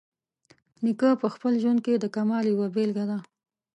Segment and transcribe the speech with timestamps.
[0.83, 3.17] نیکه په خپل ژوند کې د کمال یوه بیلګه ده.